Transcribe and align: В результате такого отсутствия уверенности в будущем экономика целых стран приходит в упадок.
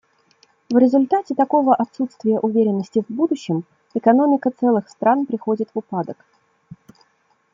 В 0.71 0.77
результате 0.79 1.35
такого 1.35 1.75
отсутствия 1.75 2.39
уверенности 2.39 3.03
в 3.07 3.13
будущем 3.13 3.65
экономика 3.93 4.49
целых 4.49 4.89
стран 4.89 5.27
приходит 5.27 5.69
в 5.75 5.77
упадок. 5.77 6.17